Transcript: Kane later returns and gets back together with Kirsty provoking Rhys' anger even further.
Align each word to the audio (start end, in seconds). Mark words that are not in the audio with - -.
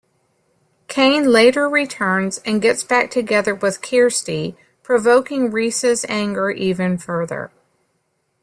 Kane 0.87 1.27
later 1.31 1.69
returns 1.69 2.39
and 2.39 2.59
gets 2.59 2.83
back 2.83 3.11
together 3.11 3.53
with 3.53 3.83
Kirsty 3.83 4.57
provoking 4.81 5.51
Rhys' 5.51 6.03
anger 6.09 6.49
even 6.49 6.97
further. 6.97 7.51